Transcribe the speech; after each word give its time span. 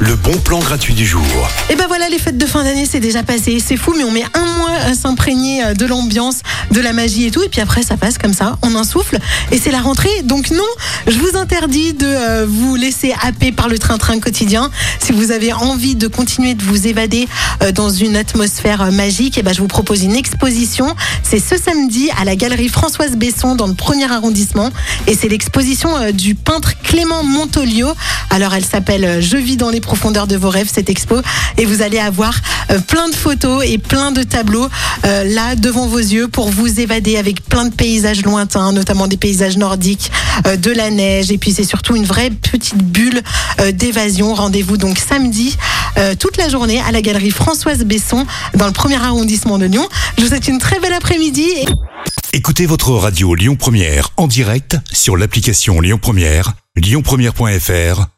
Le 0.00 0.14
bon 0.16 0.36
plan 0.36 0.58
gratuit 0.58 0.92
du 0.92 1.06
jour. 1.06 1.22
Et 1.70 1.76
ben 1.76 1.86
voilà, 1.88 2.10
les 2.10 2.18
fêtes 2.18 2.36
de 2.36 2.44
fin 2.44 2.62
d'année, 2.62 2.84
c'est 2.84 3.00
déjà 3.00 3.22
passé. 3.22 3.58
C'est 3.58 3.78
fou, 3.78 3.94
mais 3.96 4.04
on 4.04 4.10
met 4.10 4.24
un 4.34 4.44
mois 4.58 4.74
à 4.84 4.94
s'imprégner 4.94 5.64
euh, 5.64 5.72
de 5.74 5.86
l'ambiance, 5.86 6.40
de 6.72 6.80
la 6.80 6.92
magie 6.92 7.24
et 7.24 7.30
tout. 7.30 7.42
Et 7.42 7.48
puis 7.48 7.62
après, 7.62 7.82
ça 7.82 7.96
passe 7.96 8.18
comme 8.18 8.34
ça, 8.34 8.58
on 8.60 8.74
en 8.74 8.84
souffle. 8.84 9.18
Et 9.50 9.56
c'est 9.56 9.70
la 9.70 9.80
rentrée. 9.80 10.22
Donc 10.24 10.50
non, 10.50 10.66
je 11.06 11.18
vous 11.18 11.38
interdis 11.38 11.94
de 11.94 12.06
euh, 12.06 12.46
vous 12.46 12.76
laisser 12.76 13.14
happer 13.22 13.50
par 13.50 13.68
le 13.68 13.78
train-train 13.78 14.20
quotidien. 14.20 14.70
Si 15.00 15.12
vous 15.12 15.30
avez 15.30 15.54
envie 15.54 15.94
de 15.94 16.06
continuer 16.06 16.52
de 16.52 16.62
vous 16.62 16.86
évader 16.86 17.28
euh, 17.62 17.72
dans 17.72 17.88
une 17.88 18.14
atmosphère 18.14 18.92
magique, 18.92 19.38
et 19.38 19.42
ben 19.42 19.54
je 19.54 19.60
vous 19.60 19.68
propose 19.68 20.02
une 20.04 20.16
exposition. 20.16 20.94
C'est 21.22 21.40
ce 21.40 21.56
samedi 21.56 22.10
à 22.20 22.24
la 22.24 22.36
galerie 22.36 22.68
Françoise 22.68 23.16
Besson 23.16 23.54
dans 23.54 23.66
le 23.66 23.74
premier 23.74 24.10
arrondissement. 24.10 24.70
Et 25.06 25.14
c'est 25.14 25.28
l'exposition 25.28 26.10
du 26.12 26.34
peintre 26.34 26.74
Clément 26.82 27.24
Montolio. 27.24 27.88
Alors 28.30 28.54
elle 28.54 28.64
s'appelle 28.64 29.04
euh, 29.04 29.20
Je 29.20 29.36
vis 29.36 29.56
dans 29.56 29.70
les 29.70 29.80
profondeurs 29.80 30.26
de 30.26 30.36
vos 30.36 30.50
rêves, 30.50 30.70
cette 30.72 30.90
expo. 30.90 31.16
Et 31.56 31.64
vous 31.64 31.82
allez 31.82 31.98
avoir 31.98 32.34
euh, 32.70 32.78
plein 32.78 33.08
de 33.08 33.14
photos 33.14 33.64
et 33.66 33.78
plein 33.78 34.12
de 34.12 34.22
tableaux 34.22 34.68
euh, 35.04 35.24
là 35.24 35.54
devant 35.56 35.86
vos 35.86 35.98
yeux 35.98 36.28
pour 36.28 36.50
vous 36.50 36.80
évader 36.80 37.16
avec 37.16 37.42
plein 37.44 37.64
de 37.64 37.74
paysages 37.74 38.22
lointains, 38.22 38.72
notamment 38.72 39.06
des 39.06 39.16
paysages 39.16 39.56
nordiques, 39.56 40.10
de 40.44 40.70
la 40.70 40.90
neige. 40.90 41.30
Et 41.30 41.38
puis 41.38 41.52
c'est 41.52 41.64
surtout 41.64 41.96
une 41.96 42.04
vraie 42.04 42.30
petite 42.30 42.82
bulle 42.82 43.22
d'évasion. 43.72 44.34
Rendez-vous 44.34 44.76
donc 44.76 44.98
samedi 44.98 45.56
toute 46.18 46.36
la 46.36 46.48
journée 46.48 46.80
à 46.80 46.92
la 46.92 47.02
galerie 47.02 47.30
Françoise 47.30 47.84
Besson 47.84 48.26
dans 48.54 48.66
le 48.66 48.72
premier 48.72 48.96
arrondissement 48.96 49.58
de 49.58 49.66
Lyon. 49.66 49.88
Je 50.16 50.22
vous 50.22 50.28
souhaite 50.28 50.48
une 50.48 50.58
très 50.58 50.78
belle 50.80 50.92
après-midi. 50.92 51.42
Et... 51.42 51.66
Écoutez 52.32 52.66
votre 52.66 52.92
radio 52.92 53.34
Lyon 53.34 53.56
Première 53.56 54.10
en 54.16 54.26
direct 54.26 54.76
sur 54.92 55.16
l'application 55.16 55.80
Lyon 55.80 55.98
Première, 56.00 56.52
lyonpremière.fr 56.76 58.17